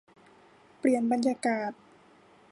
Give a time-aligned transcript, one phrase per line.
[0.79, 1.71] เปลี่ยนบรรยากาศ